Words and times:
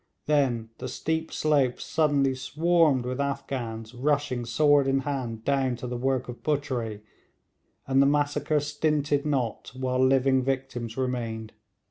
Then 0.25 0.71
the 0.79 0.87
steep 0.87 1.31
slopes 1.31 1.83
suddenly 1.85 2.33
swarmed 2.33 3.05
with 3.05 3.21
Afghans 3.21 3.93
rushing 3.93 4.45
sword 4.45 4.87
in 4.87 5.01
hand 5.01 5.45
down 5.45 5.75
to 5.75 5.85
the 5.85 5.95
work 5.95 6.27
of 6.27 6.41
butchery, 6.41 7.03
and 7.85 8.01
the 8.01 8.07
massacre 8.07 8.59
stinted 8.61 9.27
not 9.27 9.69
while 9.75 10.03
living 10.03 10.41
victims 10.43 10.97
remained. 10.97 11.53